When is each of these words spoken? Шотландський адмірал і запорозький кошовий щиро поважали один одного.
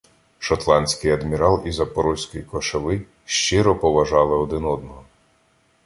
Шотландський 0.39 1.11
адмірал 1.11 1.61
і 1.67 1.71
запорозький 1.71 2.41
кошовий 2.43 3.05
щиро 3.25 3.79
поважали 3.79 4.37
один 4.37 4.65
одного. 4.65 5.03